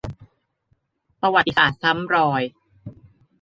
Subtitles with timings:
[1.21, 2.41] ประวัติศาสตร์ซ้ำรอย